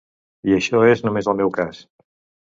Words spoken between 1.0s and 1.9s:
només el meu cas.